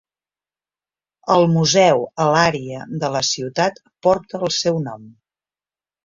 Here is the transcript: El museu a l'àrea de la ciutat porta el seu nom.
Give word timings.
El 1.33 1.43
museu 1.57 2.01
a 2.23 2.25
l'àrea 2.35 2.79
de 3.03 3.11
la 3.17 3.21
ciutat 3.27 3.77
porta 4.07 4.41
el 4.47 4.55
seu 4.61 4.79
nom. 4.87 5.05